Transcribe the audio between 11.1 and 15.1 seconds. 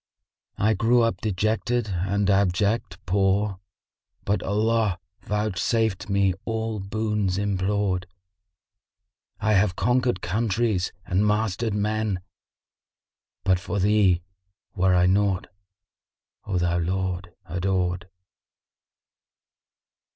mastered men * But for Thee were I